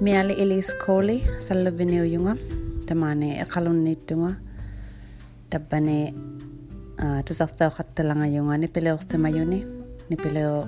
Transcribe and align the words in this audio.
miali 0.00 0.32
ilis 0.32 0.72
koli 0.80 1.20
salla 1.44 1.68
yunga 1.68 2.32
tamane 2.88 3.36
akalun 3.44 3.84
nittunga 3.84 4.32
tabbane 5.50 6.14
ah, 6.96 7.20
tusartao 7.20 7.68
khattalanga 7.68 8.24
yunga 8.24 8.56
ni 8.56 8.68
pileo 8.68 8.96
simayuni 8.96 9.60
ni 10.08 10.16
pileo 10.16 10.64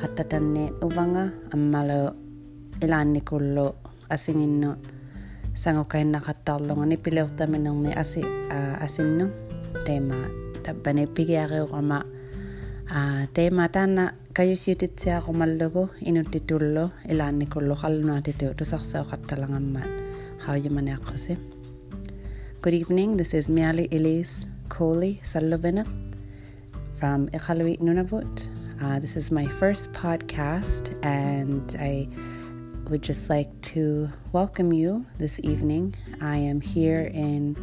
khattatanne 0.00 0.72
uvanga 0.84 1.32
ammalo 1.54 2.12
ilanni 2.84 3.20
kullu 3.24 3.72
asinginnu 4.10 4.76
sangokainna 5.54 6.20
khattarlunga 6.20 6.84
ni 6.84 6.96
pileo 6.96 7.26
taminerni 7.32 7.90
asi 7.96 8.20
ah, 8.52 8.84
asinnu 8.84 9.32
tema 9.86 10.28
tabbane 10.62 11.06
pigiareorama 11.06 12.04
inuttitullu 16.02 16.90
Good 22.60 22.74
evening, 22.74 23.16
this 23.16 23.32
is 23.32 23.48
Miali 23.48 23.88
Elise 23.90 24.48
Coley 24.68 25.20
Salluvinat 25.22 25.86
from 26.98 27.28
Iqaluit 27.28 27.80
Nunavut. 27.80 28.48
Uh, 28.82 28.98
this 28.98 29.16
is 29.16 29.30
my 29.30 29.46
first 29.46 29.90
podcast, 29.92 30.92
and 31.02 31.74
I 31.80 32.06
would 32.90 33.02
just 33.02 33.30
like 33.30 33.48
to 33.72 34.10
welcome 34.32 34.74
you 34.74 35.06
this 35.18 35.40
evening. 35.42 35.94
I 36.20 36.36
am 36.36 36.60
here 36.60 37.10
in 37.14 37.56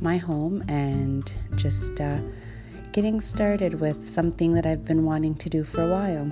my 0.00 0.16
home 0.16 0.64
and 0.68 1.30
just 1.56 2.00
uh, 2.00 2.20
getting 2.92 3.22
started 3.22 3.80
with 3.80 4.06
something 4.06 4.52
that 4.52 4.66
I've 4.66 4.84
been 4.84 5.06
wanting 5.06 5.34
to 5.36 5.48
do 5.48 5.64
for 5.64 5.82
a 5.82 5.88
while. 5.88 6.30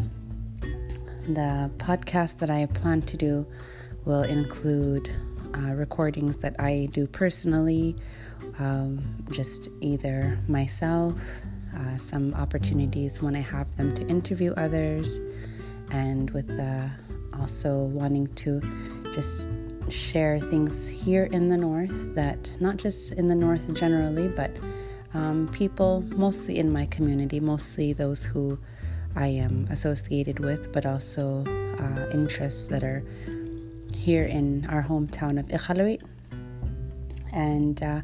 The 1.26 1.70
podcast 1.78 2.38
that 2.40 2.50
I 2.50 2.66
plan 2.66 3.00
to 3.02 3.16
do 3.16 3.46
will 4.04 4.24
include 4.24 5.10
uh, 5.54 5.72
recordings 5.72 6.36
that 6.38 6.56
I 6.60 6.90
do 6.92 7.06
personally, 7.06 7.96
um, 8.58 9.02
just 9.30 9.70
either 9.80 10.38
myself, 10.48 11.18
uh, 11.74 11.96
some 11.96 12.34
opportunities 12.34 13.22
when 13.22 13.34
I 13.34 13.40
have 13.40 13.74
them 13.78 13.94
to 13.94 14.06
interview 14.06 14.52
others, 14.58 15.18
and 15.92 16.30
with 16.32 16.50
uh, 16.60 16.88
also 17.40 17.84
wanting 17.84 18.26
to 18.34 18.60
just 19.14 19.48
share 19.88 20.38
things 20.38 20.88
here 20.88 21.24
in 21.24 21.48
the 21.48 21.56
north 21.56 22.14
that 22.14 22.54
not 22.60 22.76
just 22.76 23.12
in 23.12 23.28
the 23.28 23.34
north 23.34 23.72
generally, 23.72 24.28
but 24.28 24.50
um, 25.14 25.48
people 25.48 26.02
mostly 26.16 26.58
in 26.58 26.72
my 26.72 26.86
community, 26.86 27.40
mostly 27.40 27.92
those 27.92 28.24
who 28.24 28.58
I 29.16 29.26
am 29.26 29.66
associated 29.70 30.38
with, 30.38 30.72
but 30.72 30.86
also 30.86 31.44
uh, 31.78 32.10
interests 32.12 32.68
that 32.68 32.84
are 32.84 33.04
here 33.96 34.24
in 34.24 34.66
our 34.66 34.82
hometown 34.82 35.38
of 35.38 35.46
Iqaluit. 35.48 36.02
And 37.32 37.82
uh, 37.82 38.02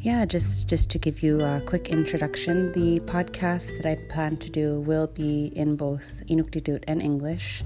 yeah, 0.00 0.24
just 0.24 0.68
just 0.68 0.90
to 0.90 0.98
give 0.98 1.22
you 1.22 1.40
a 1.40 1.60
quick 1.66 1.88
introduction, 1.88 2.72
the 2.72 3.00
podcast 3.00 3.76
that 3.76 3.86
I 3.86 3.96
plan 4.08 4.36
to 4.38 4.50
do 4.50 4.80
will 4.80 5.06
be 5.06 5.52
in 5.54 5.76
both 5.76 6.22
Inuktitut 6.26 6.84
and 6.88 7.02
English. 7.02 7.62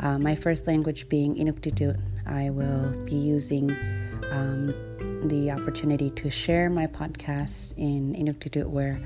Uh, 0.00 0.18
my 0.18 0.34
first 0.34 0.66
language 0.66 1.08
being 1.08 1.36
Inuktitut, 1.36 2.00
I 2.26 2.50
will 2.50 2.92
be 3.04 3.14
using 3.14 3.70
um, 4.30 4.74
the 5.24 5.50
opportunity 5.50 6.10
to 6.10 6.30
share 6.30 6.70
my 6.70 6.86
podcast 6.86 7.74
in 7.76 8.14
Inuktitut, 8.14 8.66
where 8.66 8.98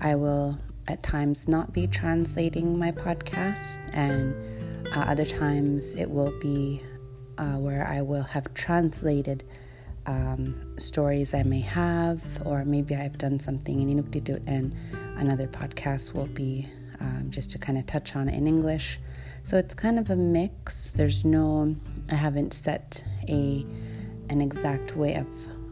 I 0.00 0.14
will 0.14 0.58
at 0.88 1.02
times 1.02 1.48
not 1.48 1.72
be 1.72 1.86
translating 1.86 2.78
my 2.78 2.90
podcast, 2.90 3.80
and 3.94 4.34
uh, 4.94 5.00
other 5.00 5.24
times 5.24 5.94
it 5.94 6.10
will 6.10 6.38
be 6.40 6.82
uh, 7.38 7.56
where 7.56 7.86
I 7.86 8.02
will 8.02 8.22
have 8.22 8.52
translated 8.54 9.44
um, 10.06 10.74
stories 10.78 11.32
I 11.32 11.42
may 11.42 11.60
have, 11.60 12.22
or 12.44 12.64
maybe 12.64 12.94
I've 12.94 13.16
done 13.16 13.38
something 13.38 13.80
in 13.80 13.88
Inuktitut, 13.88 14.42
and 14.46 14.74
another 15.16 15.46
podcast 15.46 16.14
will 16.14 16.26
be 16.26 16.68
um, 17.00 17.26
just 17.30 17.50
to 17.52 17.58
kind 17.58 17.78
of 17.78 17.86
touch 17.86 18.14
on 18.14 18.28
it 18.28 18.34
in 18.34 18.46
English. 18.46 19.00
So 19.44 19.56
it's 19.56 19.74
kind 19.74 19.98
of 19.98 20.10
a 20.10 20.16
mix. 20.16 20.90
There's 20.90 21.24
no, 21.24 21.74
I 22.10 22.14
haven't 22.14 22.52
set 22.52 23.04
a 23.28 23.66
an 24.30 24.40
exact 24.40 24.96
way 24.96 25.14
of 25.16 25.26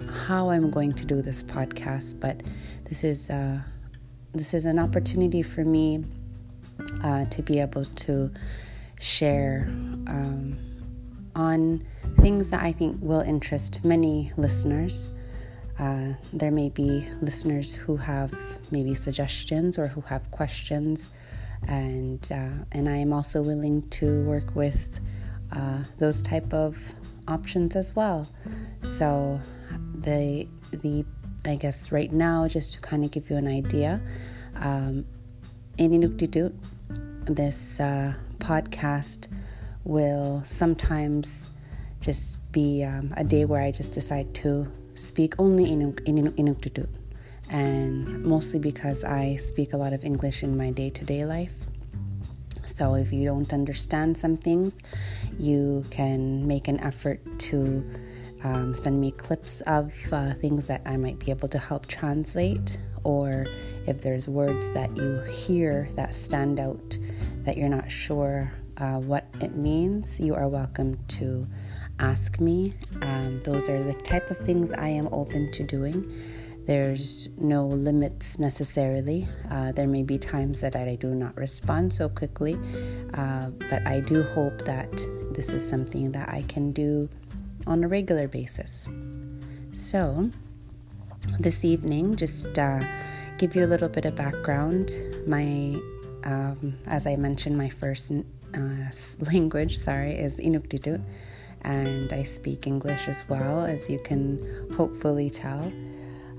how 0.08 0.50
I'm 0.50 0.70
going 0.70 0.92
to 0.92 1.04
do 1.04 1.22
this 1.22 1.42
podcast, 1.42 2.20
but 2.20 2.40
this 2.84 3.04
is 3.04 3.30
uh, 3.30 3.60
this 4.32 4.54
is 4.54 4.64
an 4.64 4.78
opportunity 4.78 5.42
for 5.42 5.64
me 5.64 6.04
uh, 7.02 7.24
to 7.26 7.42
be 7.42 7.60
able 7.60 7.84
to 7.84 8.30
share 9.00 9.66
um, 10.06 10.58
on 11.34 11.84
things 12.20 12.50
that 12.50 12.62
I 12.62 12.72
think 12.72 12.98
will 13.00 13.20
interest 13.20 13.84
many 13.84 14.32
listeners. 14.36 15.12
Uh, 15.78 16.12
there 16.32 16.50
may 16.50 16.68
be 16.68 17.08
listeners 17.20 17.74
who 17.74 17.96
have 17.96 18.32
maybe 18.70 18.94
suggestions 18.94 19.78
or 19.78 19.86
who 19.86 20.00
have 20.02 20.30
questions, 20.30 21.10
and 21.66 22.26
uh, 22.30 22.64
and 22.72 22.88
I 22.88 22.96
am 22.96 23.12
also 23.12 23.42
willing 23.42 23.88
to 23.90 24.24
work 24.24 24.54
with 24.54 25.00
uh, 25.52 25.82
those 25.98 26.22
type 26.22 26.52
of 26.52 26.76
options 27.28 27.76
as 27.76 27.94
well. 27.94 28.28
So 28.82 29.40
the 30.00 30.46
the 30.70 31.04
I 31.44 31.56
guess 31.56 31.90
right 31.90 32.12
now, 32.12 32.46
just 32.46 32.74
to 32.74 32.80
kind 32.80 33.04
of 33.04 33.10
give 33.10 33.28
you 33.28 33.36
an 33.36 33.48
idea, 33.48 34.00
um, 34.56 35.04
in 35.76 35.90
Inuktitut, 35.90 36.54
this 37.26 37.80
uh, 37.80 38.14
podcast 38.38 39.28
will 39.84 40.42
sometimes 40.44 41.50
just 42.00 42.50
be 42.52 42.84
um, 42.84 43.12
a 43.16 43.24
day 43.24 43.44
where 43.44 43.62
I 43.62 43.72
just 43.72 43.92
decide 43.92 44.34
to 44.34 44.70
speak 44.94 45.34
only 45.38 45.70
in, 45.70 45.98
in 46.06 46.32
Inuktitut, 46.32 46.88
and 47.50 48.22
mostly 48.24 48.58
because 48.58 49.02
I 49.02 49.36
speak 49.36 49.72
a 49.72 49.76
lot 49.76 49.92
of 49.92 50.04
English 50.04 50.42
in 50.42 50.56
my 50.56 50.70
day 50.70 50.90
to 50.90 51.04
day 51.04 51.24
life. 51.24 51.54
So 52.66 52.94
if 52.94 53.12
you 53.12 53.24
don't 53.24 53.52
understand 53.52 54.16
some 54.16 54.36
things, 54.36 54.74
you 55.38 55.84
can 55.90 56.46
make 56.46 56.68
an 56.68 56.78
effort 56.80 57.20
to 57.50 57.84
um, 58.44 58.74
send 58.74 59.00
me 59.00 59.10
clips 59.12 59.60
of 59.62 59.92
uh, 60.12 60.34
things 60.34 60.66
that 60.66 60.82
I 60.84 60.96
might 60.96 61.18
be 61.18 61.30
able 61.30 61.48
to 61.48 61.58
help 61.58 61.86
translate, 61.86 62.78
or 63.04 63.46
if 63.86 64.00
there's 64.00 64.28
words 64.28 64.72
that 64.72 64.96
you 64.96 65.20
hear 65.22 65.88
that 65.96 66.14
stand 66.14 66.60
out 66.60 66.96
that 67.44 67.56
you're 67.56 67.68
not 67.68 67.90
sure 67.90 68.52
uh, 68.78 69.00
what 69.00 69.26
it 69.40 69.54
means, 69.56 70.18
you 70.18 70.34
are 70.34 70.48
welcome 70.48 70.98
to 71.08 71.46
ask 71.98 72.40
me. 72.40 72.74
Um, 73.00 73.40
those 73.44 73.68
are 73.68 73.82
the 73.82 73.94
type 73.94 74.30
of 74.30 74.36
things 74.38 74.72
I 74.72 74.88
am 74.88 75.08
open 75.12 75.50
to 75.52 75.62
doing. 75.62 76.12
There's 76.64 77.28
no 77.38 77.66
limits 77.66 78.38
necessarily. 78.38 79.28
Uh, 79.50 79.72
there 79.72 79.88
may 79.88 80.04
be 80.04 80.16
times 80.16 80.60
that 80.60 80.76
I 80.76 80.94
do 80.94 81.08
not 81.08 81.36
respond 81.36 81.92
so 81.92 82.08
quickly, 82.08 82.54
uh, 83.14 83.48
but 83.70 83.84
I 83.84 84.00
do 84.00 84.22
hope 84.22 84.64
that 84.64 84.90
this 85.32 85.50
is 85.50 85.68
something 85.68 86.12
that 86.12 86.28
I 86.28 86.42
can 86.42 86.70
do 86.72 87.08
on 87.66 87.84
a 87.84 87.88
regular 87.88 88.28
basis. 88.28 88.88
So, 89.72 90.30
this 91.38 91.64
evening, 91.64 92.14
just 92.14 92.58
uh, 92.58 92.80
give 93.38 93.54
you 93.54 93.64
a 93.64 93.70
little 93.70 93.88
bit 93.88 94.04
of 94.04 94.14
background. 94.14 94.92
My, 95.26 95.80
um, 96.24 96.78
as 96.86 97.06
I 97.06 97.16
mentioned, 97.16 97.56
my 97.56 97.68
first 97.68 98.12
uh, 98.54 98.58
language, 99.32 99.78
sorry, 99.78 100.14
is 100.18 100.38
Inuktitut, 100.38 101.02
and 101.62 102.12
I 102.12 102.22
speak 102.24 102.66
English 102.66 103.08
as 103.08 103.24
well, 103.28 103.64
as 103.64 103.88
you 103.88 103.98
can 103.98 104.68
hopefully 104.76 105.30
tell. 105.30 105.72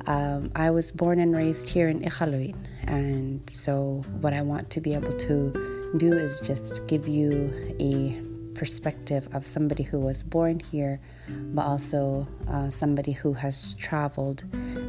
Um, 0.06 0.51
I 0.56 0.69
was 0.69 0.92
born 0.92 1.19
and 1.19 1.36
raised 1.36 1.69
here 1.69 1.88
in 1.88 2.01
Iqaluit, 2.01 2.56
and 2.88 3.42
so 3.50 4.03
what 4.19 4.33
I 4.33 4.42
want 4.42 4.69
to 4.71 4.81
be 4.81 4.94
able 4.94 5.13
to 5.13 5.94
do 5.97 6.12
is 6.12 6.39
just 6.42 6.86
give 6.88 7.07
you 7.07 7.53
a 7.80 8.21
perspective 8.53 9.27
of 9.33 9.45
somebody 9.45 9.83
who 9.83 10.00
was 10.00 10.23
born 10.23 10.59
here, 10.59 11.00
but 11.27 11.65
also 11.65 12.27
uh, 12.47 12.69
somebody 12.69 13.11
who 13.11 13.33
has 13.33 13.75
traveled 13.75 14.44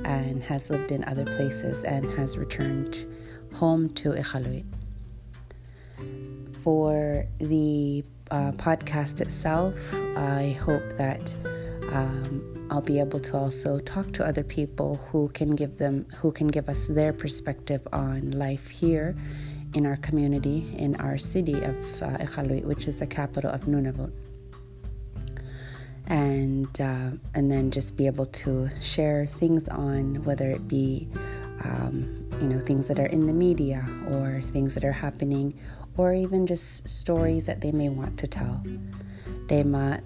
and 0.05 0.43
has 0.45 0.71
lived 0.71 0.93
in 0.93 1.05
other 1.05 1.25
places 1.25 1.85
and 1.85 2.05
has 2.19 2.37
returned 2.37 3.07
home 3.55 3.89
to 3.91 4.11
Iqaluit. 4.13 4.65
For 6.63 7.27
the 7.39 8.05
uh, 8.31 8.53
podcast 8.53 9.21
itself, 9.21 9.75
I 10.17 10.57
hope 10.61 10.89
that 10.97 11.35
um, 11.93 12.67
I'll 12.71 12.81
be 12.81 12.99
able 12.99 13.21
to 13.21 13.37
also 13.37 13.79
talk 13.81 14.13
to 14.13 14.27
other 14.27 14.43
people 14.43 14.97
who 15.11 15.29
can 15.29 15.55
give 15.55 15.79
them 15.79 16.07
who 16.19 16.33
can 16.33 16.49
give 16.49 16.69
us 16.69 16.87
their 16.87 17.13
perspective 17.13 17.87
on 17.93 18.31
life 18.33 18.69
here 18.69 19.15
in 19.75 19.87
our 19.87 19.97
community 19.97 20.75
in 20.79 20.95
our 20.97 21.19
city 21.19 21.63
of 21.63 22.03
uh, 22.03 22.19
which 22.65 22.87
is 22.87 23.01
the 23.01 23.07
capital 23.07 23.51
of 23.51 23.63
Nunavut. 23.63 24.13
And 26.07 26.69
uh, 26.81 27.11
and 27.35 27.51
then 27.51 27.71
just 27.71 27.97
be 27.97 28.07
able 28.07 28.27
to 28.45 28.69
share 28.81 29.27
things 29.27 29.69
on 29.69 30.23
whether 30.25 30.51
it 30.51 30.69
be 30.69 31.09
um, 31.65 32.29
you 32.41 32.49
know 32.49 32.61
things 32.61 32.89
that 32.89 32.99
are 32.99 33.07
in 33.07 33.27
the 33.27 33.33
media 33.33 33.85
or 34.11 34.43
things 34.53 34.75
that 34.75 34.85
are 34.85 34.93
happening 34.93 35.59
or 35.97 36.13
even 36.13 36.47
just 36.47 36.89
stories 36.89 37.47
that 37.47 37.61
they 37.61 37.73
may 37.73 37.89
want 37.89 38.19
to 38.19 38.27
tell. 38.27 38.63
teema 39.47 40.01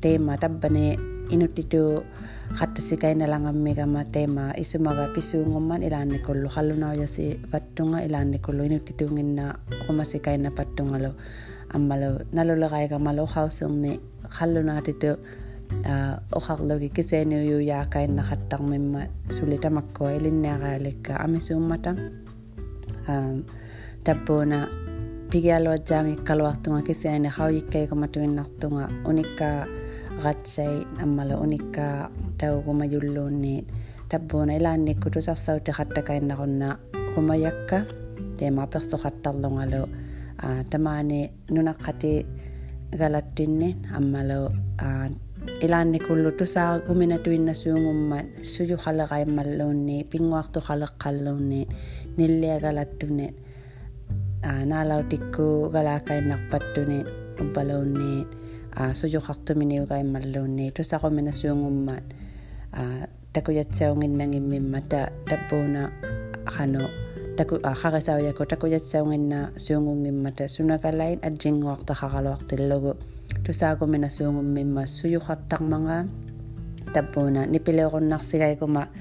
teema 0.00 0.38
tabbane 0.38 1.17
inuttitu 1.29 2.03
qattasikaiнаlangammigama 2.59 4.03
teema 4.13 4.53
isumaga 4.57 5.07
pisuungumman 5.15 5.83
ilaannikullu 5.83 6.49
qallunaujasi 6.55 7.39
pattunga 7.51 7.99
ilaannikullu 8.07 8.63
inuttituunginna 8.63 9.45
qumasikaina 9.85 10.51
pattungalu 10.51 11.11
аммалу 11.73 12.09
налулераигамалу 12.33 13.23
ухаусерни 13.23 13.99
қаллунаатиту 14.37 15.17
оқарлуги 16.31 16.89
кисээниуюяакаиннақаттармимма 16.95 19.01
сулитамаккуа 19.29 20.11
илинниарааликка 20.17 21.13
амисууммата 21.25 21.91
таппууна 24.03 24.59
пигиалуатсаангиккалуартунга 25.31 26.81
ratseit 30.24 30.86
ammala 31.02 31.38
unikka 31.44 32.10
tauguma 32.38 32.84
julluunniit 32.92 33.66
tabbuuna 34.08 34.56
ilaannikku 34.58 35.10
tusarsautiqattakainnarunna 35.14 36.68
qumayakka 37.14 37.78
tema 38.38 38.66
persuqattarlungalu 38.72 39.82
tamaani 40.70 41.20
nunaqqati 41.54 42.12
galattinni 43.00 43.68
ammalu 43.98 44.40
ilaannikullu 45.62 46.30
tusaagumina 46.38 47.18
suungummat 47.54 48.26
suju 48.42 48.76
qaliqaimmalluunni 48.84 50.04
pinguartu 50.10 50.60
qaliqqalluunni 50.68 51.60
nilliya 52.18 52.56
galattuni 52.64 53.28
naalautikku 54.70 55.70
galaakainnarpattuni 55.74 56.98
ubbalauunniit 57.42 58.37
Ah, 58.78 58.90
아, 58.90 58.94
수족학토미니우 58.94 59.86
가임말로니 59.86 60.70
투사고미나 60.70 61.32
수용음만 61.32 61.98
아, 62.70 63.06
takuyatsauginnangimmimata 63.32 65.02
ah, 65.02 65.10
tappuuna 65.26 65.90
qanu 66.46 66.86
taku 67.34 67.58
qaqisauyaku 67.58 68.46
ah, 68.46 68.46
takuyatsauginna 68.54 69.58
suungungmimmata 69.58 70.46
sunakalain 70.46 71.18
atjinguartaqaqaluartillugu 71.26 72.94
tusaakumina 73.42 74.14
suungummimma 74.14 74.86
suyuqartarmanga 74.86 76.06
tappuuna 76.94 77.50
nipileerunnarsigaikuma 77.50 78.94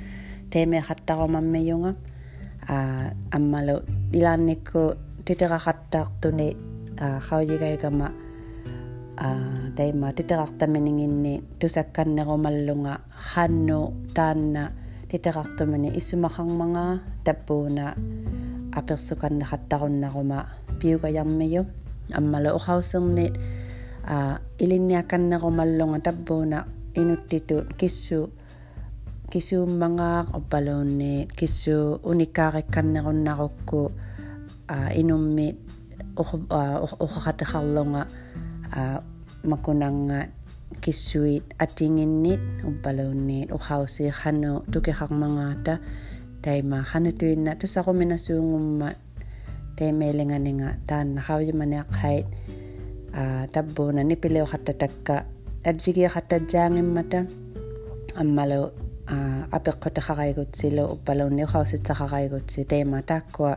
teemeqattarumammiyunga 0.50 1.94
a 2.66 2.78
ammalu 3.30 3.86
ilaannikku 4.10 4.98
titiqaqattartuni 5.22 6.58
qauyigaikama 7.30 8.26
хауйигаикама 9.17 9.73
тайма 9.77 10.13
титерартаминингинни 10.13 11.43
тусакканнерумаллунга 11.61 13.01
ханну 13.15 13.93
таанна 14.15 14.73
титерартумани 15.11 15.93
иссумахармага 15.97 17.01
таппууна 17.25 17.95
аперсуканнахаттаруннарума 18.73 20.47
пиугаярмию 20.81 21.67
аммала 22.13 22.55
ухаусернит 22.55 23.39
а 24.05 24.39
илинниакканнерумаллунга 24.59 26.01
таппууна 26.01 26.67
инуттиту 26.95 27.65
киссу 27.79 28.31
кисууммангаақ 29.33 30.35
оппалуунни 30.35 31.29
киссу 31.39 32.01
униккаарикканнеруннарукку 32.03 33.93
а 34.69 34.93
инумми 34.95 35.57
uh, 38.74 39.00
makunang 39.48 40.12
ah, 40.12 40.28
nga 40.28 40.38
kisuit 40.84 41.44
atingin 41.58 42.24
nit 42.24 42.42
o 42.68 42.72
balaw 42.72 43.12
nit. 43.16 43.52
O 43.54 43.58
hausi 43.58 44.12
hano. 44.12 44.68
Tukikak 44.68 45.12
mga 45.12 45.46
ta 45.64 45.76
tay 46.44 46.62
ma 46.62 46.84
hano 46.84 47.12
tuin 47.16 47.48
na. 47.48 47.56
To 47.56 47.66
sa 47.66 47.86
ko 47.86 47.96
minasungummat 47.96 48.98
tay 49.78 49.94
melingan 49.94 50.48
nga 50.60 50.70
tan 50.84 51.16
nakaw 51.16 51.40
yung 51.40 51.64
manak 51.64 51.88
kahit 51.92 52.28
uh, 53.16 53.48
tabo 53.50 53.90
na. 53.94 54.04
Nipilew 54.04 54.44
katatagka 54.44 55.28
at 55.68 55.76
jigi 55.80 56.08
katajangin 56.08 56.88
mata 56.92 57.28
ammalaw 58.20 58.72
uh, 59.08 59.14
ah, 59.14 59.42
apikko 59.56 59.88
takakaigot 59.94 60.52
sila. 60.52 60.92
O 60.92 61.00
balaw 61.00 61.32
ni 61.32 61.48
hausi 61.48 61.80
takakaigot 61.80 62.52
si 62.52 62.68
tay 62.68 62.84
ma 62.84 63.00
takwa 63.00 63.56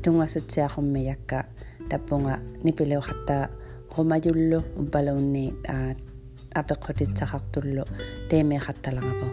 tungasot 0.00 0.48
siya 0.48 0.68
kong 0.68 0.92
miyaka 0.92 1.48
tabo 1.88 2.20
nga 2.24 2.40
nipilew 2.64 3.00
katatagka 3.00 3.65
qumayullu 3.96 4.58
umpaluunniit 4.80 5.56
aa 5.68 5.90
ah, 5.90 5.94
apequtitsakartullu 6.60 7.84
teemiqattalaravo 8.28 9.28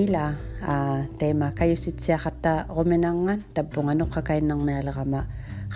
ila 0.00 0.24
a 0.62 0.74
tema 1.18 1.52
kayusitsya 1.58 2.18
khatta 2.18 2.64
ruminarnga 2.76 3.32
aa 3.32 3.40
teema 3.40 3.40
kayusitsiaqatta 3.40 3.40
quminaangan 3.40 3.40
tappunganuqqakainnernialerama 3.54 5.20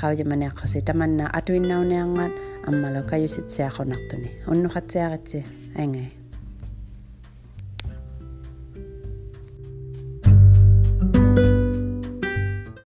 qaujamaniaqqosi 0.01 0.83
tamanna 0.89 1.31
atuinnauniangan 1.39 2.33
ammalo 2.69 3.03
kayusitsiaqunartuni 3.11 4.29
unnuqatsiaqitsi 4.53 5.45
angai 5.83 6.09